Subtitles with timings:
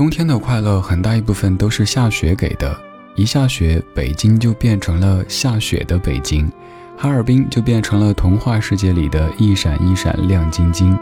[0.00, 2.74] 冬天的快乐很大一部分都是下雪给的，
[3.16, 6.50] 一下雪，北京就变成了下雪的北京，
[6.96, 10.98] 哈尔滨就变成了童话世界里的一闪一闪亮晶晶。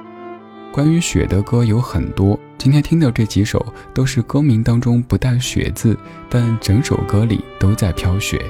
[0.73, 5.97] 关于雪的歌有很多，今天听的这几首都是歌名当中不带雪字，
[6.29, 8.45] 但整首歌里都在飘雪。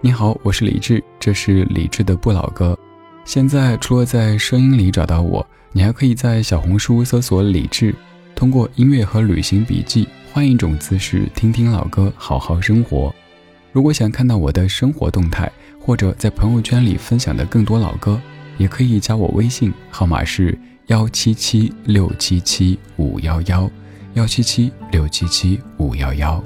[0.00, 2.74] 你好，我是李志，这是李志的不老歌。
[3.26, 7.94] 现在除了在声音里找到我，你还可以在小红书搜索李志，
[8.40, 13.14] 通过音乐和旅行笔记换一种姿势听听老歌，好好生活。
[13.70, 18.18] 如果想看到我的生活动态，或者在朋友圈里分享的更多老歌，
[18.56, 23.70] 也可以加我微信，号码是幺七七六七七五幺幺，
[24.14, 26.42] 幺七七六七七五幺幺。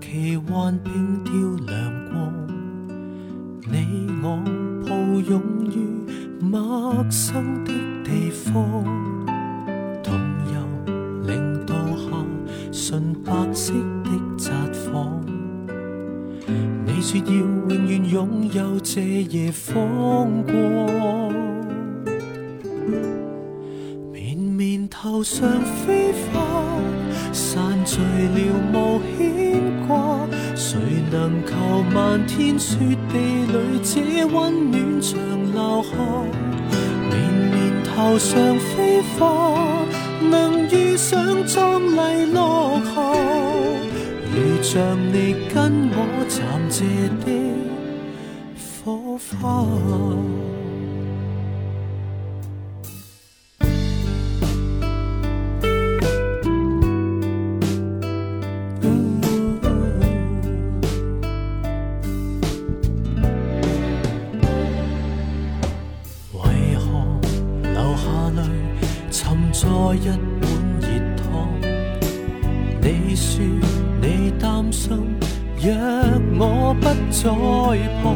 [0.00, 1.32] 奇幻并吊
[1.66, 2.32] 亮光，
[3.68, 4.40] 你我
[4.88, 4.96] 抱
[5.28, 5.95] 拥于
[6.48, 7.72] 陌生的
[8.04, 8.84] 地方，
[10.02, 10.14] 同
[10.52, 10.54] 游
[11.26, 12.06] 令到下
[12.70, 13.72] 纯白色
[14.04, 15.08] 的札幌。
[16.84, 21.32] 你说要永远拥有这夜风光，
[24.12, 25.48] 绵绵头上
[25.84, 26.40] 飞花。
[27.32, 28.38] 散聚了
[28.72, 30.78] 无牵挂，谁
[31.10, 32.76] 能求漫天雪
[33.16, 35.18] 地里这温暖长
[35.54, 35.88] 留下？
[37.08, 37.14] 绵
[37.50, 39.24] 绵头上飞花，
[40.20, 42.90] 能遇上壮丽落霞，
[44.34, 46.36] 如像你跟我暂
[46.68, 46.84] 借
[47.24, 47.26] 的
[48.84, 49.64] 火花。
[77.10, 77.32] 在
[78.02, 78.14] 旁，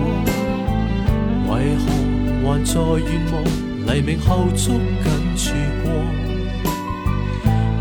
[1.49, 1.85] 为何
[2.45, 3.35] 还在愿望
[3.87, 4.63] 黎明后捉
[5.03, 5.53] 紧曙
[5.83, 5.87] 光？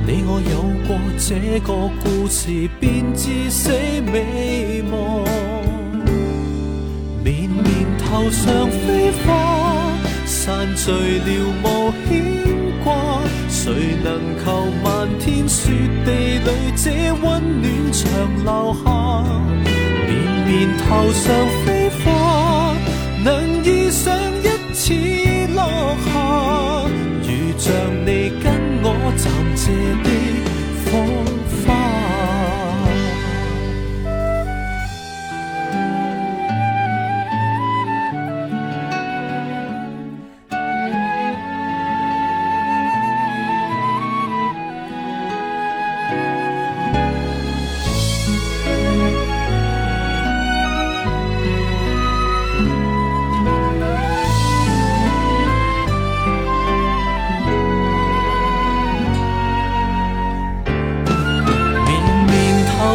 [0.08, 0.54] 你我有
[0.88, 1.68] 过这个
[2.04, 3.72] 故事，便至死
[4.12, 5.24] 未忘。
[7.24, 7.68] 绵绵
[8.00, 9.28] 头上飞花，
[10.26, 11.30] 散聚了
[11.64, 11.66] 无
[12.08, 12.10] 牵
[12.84, 12.88] 挂。
[13.70, 15.70] 谁能求漫天雪
[16.04, 18.04] 地里这温暖长
[18.44, 18.84] 留下？
[20.08, 20.10] 绵
[20.48, 20.50] 绵
[20.80, 21.24] 头上
[21.64, 22.74] 飞花，
[23.24, 24.82] 能遇上一次
[25.54, 25.62] 落
[26.04, 26.10] 霞，
[27.22, 27.28] 如
[27.60, 27.72] 像
[28.08, 29.72] 你跟我暂借
[30.04, 30.10] 的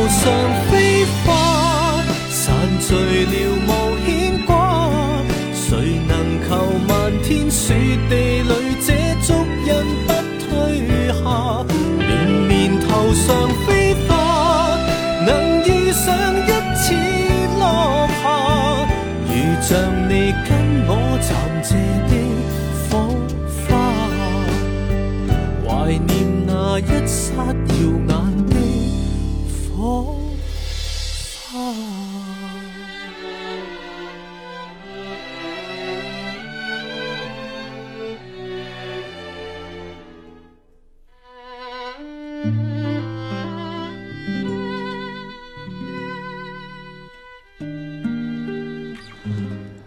[0.05, 0.23] 头上
[0.71, 1.33] 飞花
[2.29, 3.35] 散聚了
[3.67, 3.69] 无
[4.05, 4.53] 牵挂。
[5.55, 6.13] 谁能
[6.47, 7.73] 求漫天雪
[8.11, 8.53] 地里
[8.87, 8.93] 这
[9.23, 9.33] 足
[9.65, 9.71] 印
[10.07, 10.13] 不
[10.45, 10.53] 退
[11.09, 11.65] 下？
[11.97, 13.74] 绵绵头上飞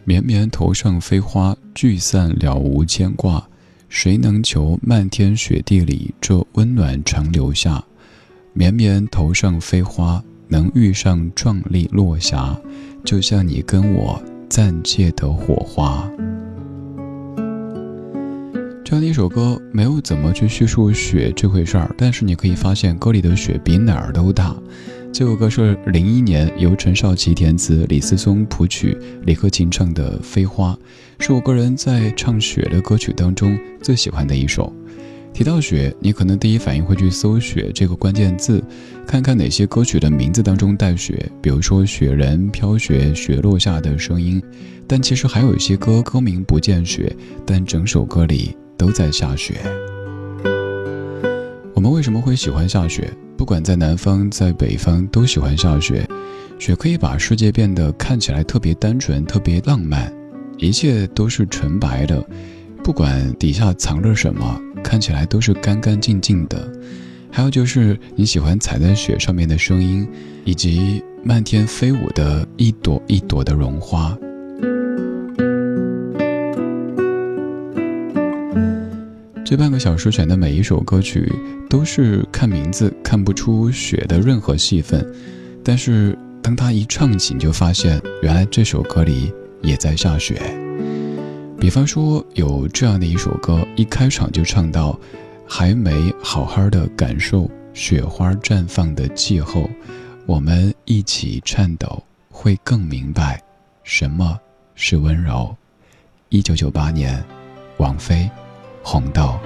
[0.08, 3.46] 绵绵头上飞花，聚散了无牵挂。
[3.90, 7.84] 谁能求漫天雪地里这温暖长留下？
[8.54, 12.58] 绵绵头上飞花，能遇上壮丽落霞，
[13.04, 14.18] 就像你跟我
[14.48, 16.10] 暂借的火花。
[18.86, 24.56] 这样的一首歌，没有怎么去叙述雪这回事儿，但是你可以发现歌里的雪比哪儿都大。
[25.14, 30.78] 这首歌是零一年由陈少琪填词、李思松谱曲、李克勤唱的《飞花》，
[31.24, 34.72] 是我个人在唱雪的歌曲当中最喜欢的一首。
[35.34, 38.64] 提到雪，你可能第一反应会去搜“雪”这个关键字，
[39.08, 44.42] 看看哪些歌曲的名字当中带雪，比如说“雪人”、“飘雪”、“雪落下的声音”。
[44.88, 47.16] 但其实还有一些歌歌名不见雪，
[47.46, 49.56] 但整首歌里都在下雪。
[51.78, 53.08] 我们为什么会喜欢下雪？
[53.38, 56.10] 不管在南方在北方，都喜欢下雪。
[56.58, 60.12] 雪可以把世界变得看起来特别单纯、特别浪漫，
[60.58, 62.20] 一切都是纯白的，
[62.84, 66.68] 不管底下藏着什么，看起来都是干干净净的。
[67.32, 70.10] 还有就是你喜欢踩在雪上面的声音，
[70.46, 74.18] 以及漫天飞舞的一朵一朵的绒花。
[79.50, 81.32] 这半个小时选的每一首歌曲，
[81.70, 85.10] 都是看名字看不出雪的任何戏份，
[85.64, 90.36] 但是当他一唱起，你就发现原来这首歌里也在下雪。
[91.58, 95.00] 比方说有这样的一首歌，一开场就唱到。
[95.50, 99.70] 还没好好的感受雪花绽放的气候，
[100.26, 103.42] 我们一起颤抖，会更明白
[103.82, 104.38] 什么
[104.76, 105.56] 是温柔。
[106.28, 107.24] 一九九八年，
[107.78, 108.16] 王菲，
[108.90, 109.38] 《红豆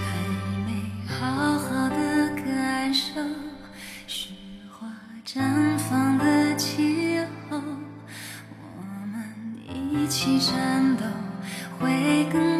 [0.00, 0.16] 还
[0.64, 0.72] 没
[1.06, 3.20] 好好的感受，
[4.06, 4.30] 雪
[4.72, 4.88] 花
[5.26, 7.18] 绽放的气
[7.50, 8.82] 候，我
[9.12, 9.22] 们
[9.68, 11.04] 一起战斗
[11.78, 12.53] 会更。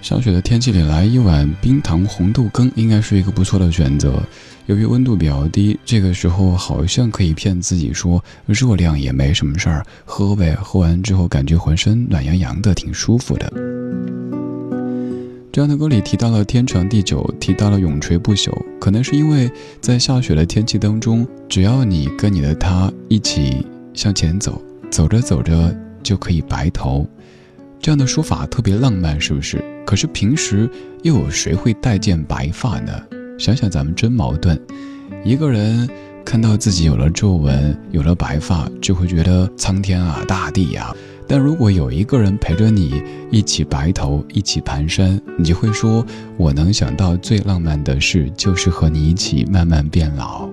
[0.00, 4.22] 下雪的天气里来一碗冰糖红豆羹，应该是一个不错的选择。
[4.66, 10.56] 由于温度比较低，这个时候好像可以骗自己说热量也没什么事儿，喝呗。
[10.62, 13.52] 喝完之后感觉浑身暖洋洋的，挺舒服的。
[15.50, 19.50] 这样的歌里提到了天长地久，提到了永垂不朽，可能是因为
[19.80, 27.04] 在下雪的天气当中，只要你跟你的他一起向前走，走着走着就可以白头。
[27.80, 29.64] 这样的说法特别浪漫，是不是？
[29.86, 30.68] 可是平时
[31.02, 32.92] 又有谁会待见白发呢？
[33.38, 34.60] 想想咱们真矛盾。
[35.24, 35.88] 一个人
[36.24, 40.94] 看到自己有了皱纹，有了白发，就会觉得苍天啊，大地呀。
[41.26, 46.04] 但如果有一个人陪着你一起白头，一起蹒跚，你就会说
[46.36, 50.48] ：“我能想到最浪漫的事，就是和你一起慢慢变老。”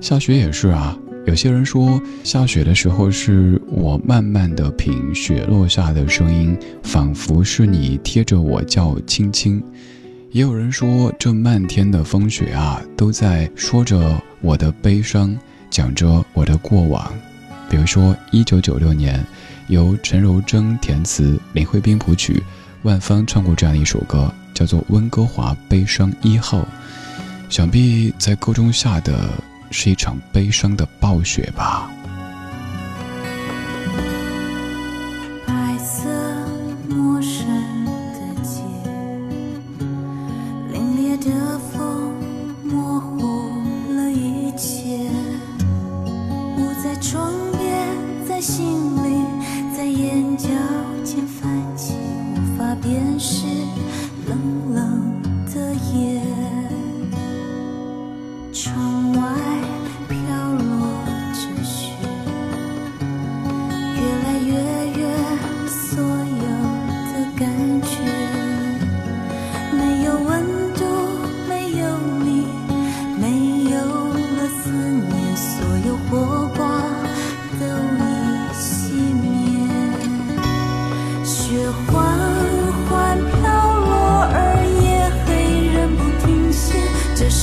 [0.00, 0.98] 下雪也是啊，
[1.30, 9.62] 有些人说下雪的时候是我慢慢的品雪落下的声音，仿佛是你贴着我叫青青。
[10.32, 15.38] 也有人说这漫天的风雪啊，都在说着我的悲伤，
[15.70, 17.08] 讲着我的过往。
[17.70, 19.24] 比如说，一九九六年，
[19.68, 22.42] 由陈柔贞填词，林慧斌谱曲，
[22.82, 26.62] 万芳唱过这样一首歌，叫做《温哥华悲伤一号》。
[27.48, 29.30] 想必在歌中下的
[29.70, 31.90] 是一场悲伤的暴雪吧。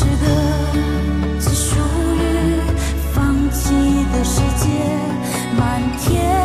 [0.08, 0.26] 是个
[1.42, 1.76] 只属
[2.16, 2.22] 于
[3.14, 3.74] 放弃
[4.14, 4.70] 的世界，
[5.58, 6.37] 满天。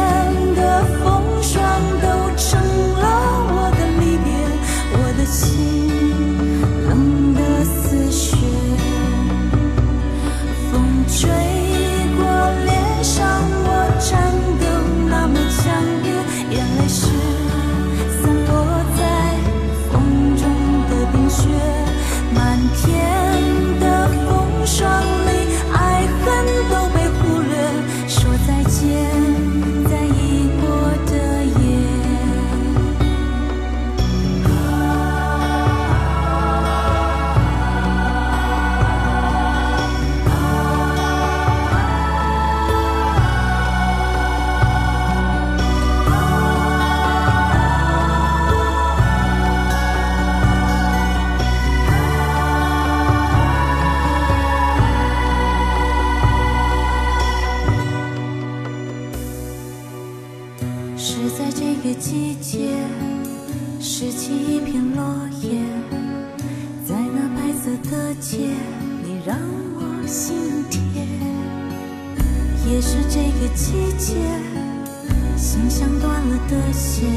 [69.24, 69.36] 让
[69.76, 71.06] 我心甜，
[72.66, 74.16] 也是这个季节，
[75.36, 77.08] 心像断了的线，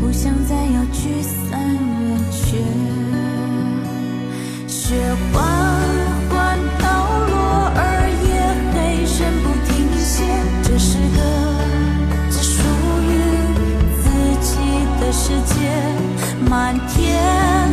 [0.00, 1.62] 不想再要聚散。
[2.04, 2.58] 人却
[4.66, 4.96] 雪
[5.32, 5.42] 花
[6.28, 6.82] 般飘
[7.28, 7.34] 落，
[7.76, 7.78] 而
[8.26, 8.28] 夜
[8.72, 10.12] 黑人不停歇，
[10.64, 11.18] 这是个
[12.30, 12.58] 只属
[13.00, 13.12] 于
[14.02, 14.04] 自
[14.42, 14.50] 己
[15.00, 15.22] 的世
[15.54, 15.54] 界，
[16.50, 16.52] 满
[16.88, 17.63] 天。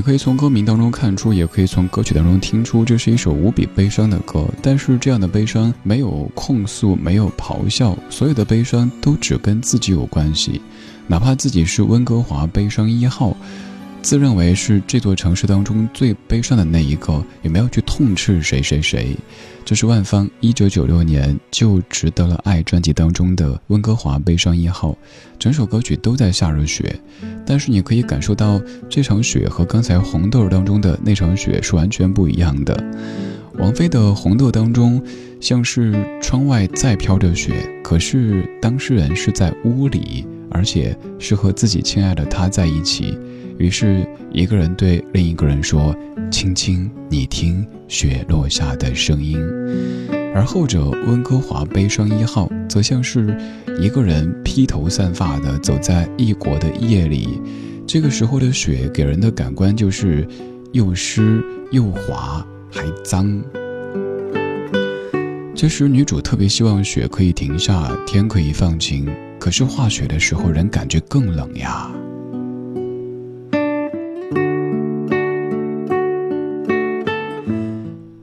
[0.00, 4.48] 你可以从歌名当中看出，也可以从歌曲当中听出，这是一首无比悲伤的歌。
[4.62, 10.58] 但是这样的悲伤没有控诉，没有咆哮，所有的悲伤都只跟自己有关系，
[11.06, 13.36] 哪怕自己是温哥华悲伤一号。
[14.02, 19.16] 自认为是这座城市当中最悲伤的那一个，也没有去痛斥谁谁谁。
[19.64, 24.92] 这是万芳一九九六年就值得了爱专辑当中的《温哥华悲伤一号》，
[25.38, 26.98] 整首歌曲都在下着雪，
[27.46, 32.76] 但是你可以感受到这场雪和刚才红豆当中的那场雪是完全不一样的。
[33.58, 35.00] 王菲的红豆当中
[35.40, 37.52] 像是窗外在飘着雪，
[37.84, 43.16] 可是当事人是在屋里，而且是和自己亲爱的他在一起。
[43.60, 45.94] 于是，一个人对另一个人说
[46.32, 49.38] ：“青青，你听雪落下的声音。”
[50.34, 53.36] 而后者《温哥华悲伤一号》则像是
[53.78, 57.38] 一个人披头散发的走在异国的夜里，
[57.86, 60.26] 这个时候的雪给人的感官就是
[60.72, 63.42] 又湿又滑还脏。
[65.54, 69.06] 这时，女主特别希望雪可以停下，天可以放晴，
[69.38, 71.90] 可是化雪的时候，人感觉更冷呀。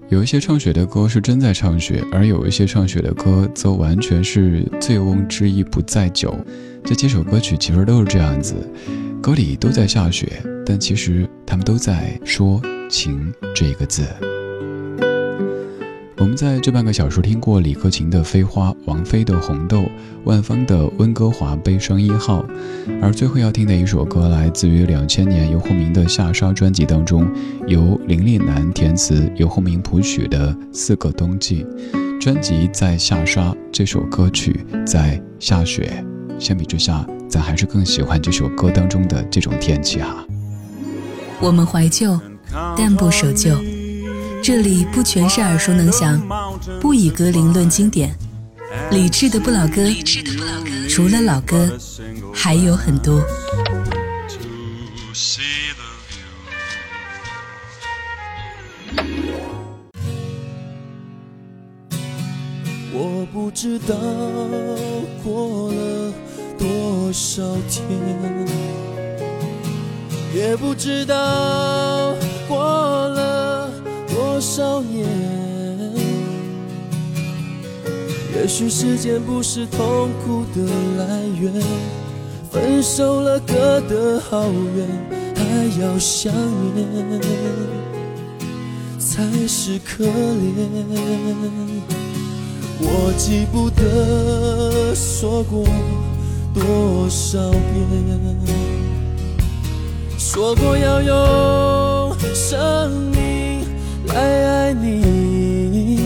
[0.10, 6.34] 有一些唱雪的歌是真在唱雪，而有一些唱雪的歌则完全是醉翁之意不在酒。
[6.82, 8.56] 这几首歌曲其实都是这样子，
[9.22, 14.04] 歌里都在下雪，但其实他们都在说“情”这个字。
[16.20, 19.82] 我们在这半个小时听过李克勤的《飞花》，王菲的《红豆》，
[20.24, 22.44] 万芳的《温哥华悲伤一号》，
[23.00, 27.32] 而最后要听的一首歌来自于两千年游鸿明的《下沙》专辑当中，
[27.68, 31.64] 由林立南填词、游鸿明谱曲的《四个冬季》。
[32.20, 36.04] 专辑在下沙，这首歌曲在下雪。
[36.40, 40.26] 相比之下，咱还是更喜欢这首歌当中的这种天气哈。
[41.40, 42.20] 我们怀旧，
[42.76, 43.56] 但不守旧。
[44.48, 46.26] 这里不全是耳熟能详，
[46.80, 48.18] 不以歌龄论经典，
[48.92, 49.82] 理智的不老歌，
[50.88, 51.70] 除了老歌，
[52.34, 53.22] 还有很多。
[62.94, 63.98] 我不知道
[65.26, 66.14] 过了
[66.58, 67.86] 多少天，
[70.34, 72.16] 也不知道。
[74.58, 75.06] 少年？
[78.36, 80.66] 也许时间不是痛苦的
[80.98, 81.54] 来源，
[82.50, 84.88] 分手了，隔得好远，
[85.36, 85.44] 还
[85.80, 86.34] 要想
[86.74, 87.22] 念，
[88.98, 90.10] 才是可怜。
[92.80, 95.64] 我记不得说过
[96.56, 97.88] 多少遍，
[100.18, 103.27] 说过要用生命。
[104.14, 106.00] 爱爱你，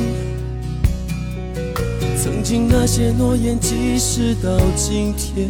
[2.22, 5.50] 曾经那些诺言，即使到今天，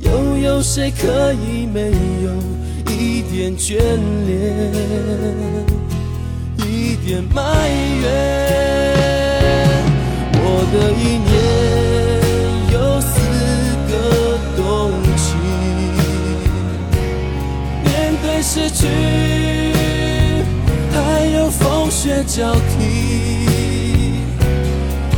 [0.00, 2.32] 又有谁可以没有
[2.92, 3.78] 一点眷
[4.26, 4.72] 恋，
[6.58, 7.42] 一点埋
[8.02, 8.08] 怨？
[10.42, 11.30] 我的一年
[12.72, 13.10] 有四
[13.90, 13.92] 个
[14.56, 14.60] 冬
[15.16, 15.28] 季，
[17.84, 17.88] 面
[18.22, 19.39] 对失去。
[21.50, 23.48] 风雪交替，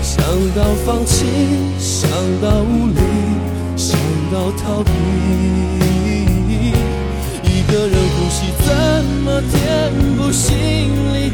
[0.03, 0.25] 想
[0.57, 1.27] 到放弃，
[1.79, 3.01] 想到无力，
[3.77, 3.99] 想
[4.33, 4.91] 到逃避，
[7.45, 8.75] 一个人呼吸怎
[9.25, 10.51] 么填补心
[11.13, 11.31] 里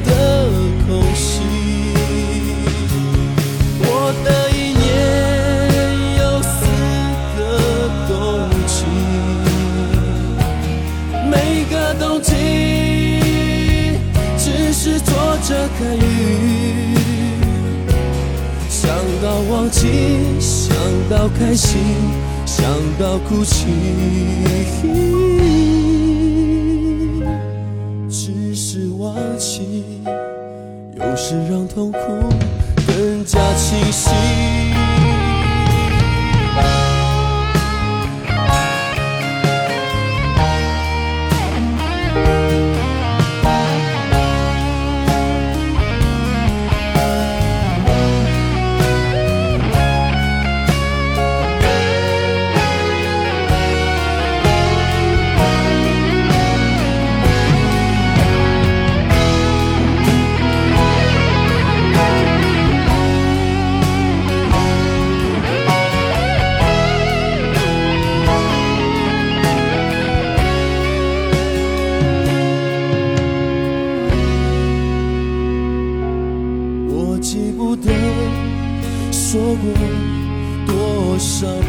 [15.79, 16.97] 开雨，
[18.69, 18.91] 想
[19.23, 19.87] 到忘记，
[20.41, 20.75] 想
[21.09, 21.79] 到开心，
[22.45, 22.67] 想
[22.99, 23.69] 到哭泣，
[28.11, 29.85] 只是忘记，
[30.97, 31.99] 有时让痛苦
[32.85, 34.11] 更加清晰。
[77.31, 77.93] 记不得
[79.13, 79.71] 说过
[80.67, 81.69] 多少遍，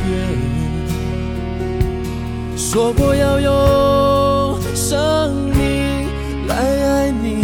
[2.56, 6.08] 说过要用生命
[6.48, 7.44] 来爱你。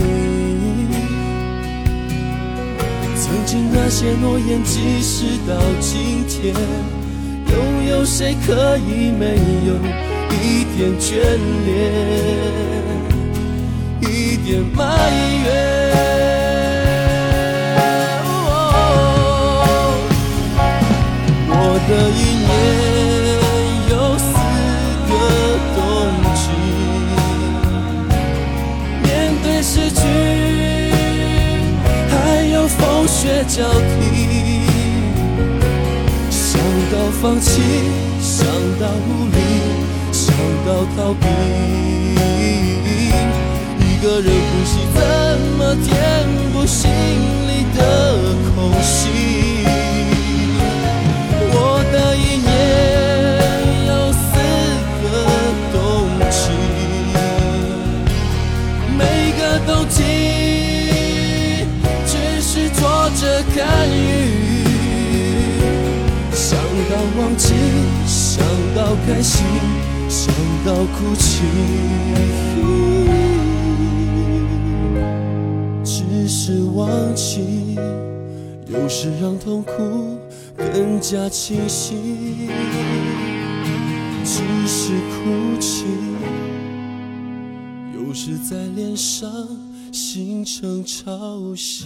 [3.17, 6.55] 曾经那些诺言，即使到今天，
[7.51, 9.35] 又有谁可以没
[9.67, 9.75] 有
[10.31, 11.11] 一点眷
[11.65, 11.69] 恋？
[14.09, 15.11] 一点埋
[15.43, 16.24] 怨。
[21.87, 22.49] 的一年
[23.91, 24.23] 有四
[25.07, 25.11] 个
[25.75, 25.79] 冬
[26.33, 26.49] 季，
[29.03, 29.07] 面
[29.43, 30.01] 对失去，
[32.09, 32.13] 还
[32.51, 34.01] 有风雪交替，
[36.31, 36.59] 想
[36.91, 37.61] 到放弃，
[38.19, 38.47] 想
[38.79, 39.37] 到无力，
[40.11, 41.23] 想到逃避。
[43.79, 44.99] 一个人呼吸，怎
[45.59, 45.93] 么填
[46.51, 47.79] 补心里的
[48.55, 49.34] 空隙？
[68.35, 68.45] 想
[68.75, 69.45] 到开心，
[70.09, 70.33] 想
[70.65, 71.41] 到哭泣。
[75.85, 77.77] 只是忘记，
[78.67, 80.17] 有时让痛苦
[80.57, 81.95] 更加清晰；
[84.25, 85.85] 只是哭泣，
[87.93, 89.31] 有时在脸上
[89.93, 91.09] 形成潮
[91.55, 91.85] 汐。